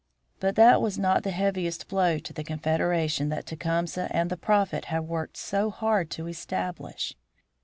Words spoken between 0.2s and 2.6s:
But that was not the heaviest blow to the